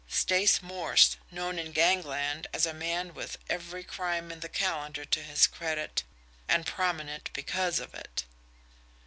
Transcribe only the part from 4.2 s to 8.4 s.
in the calendar to his credit, and prominent because of it!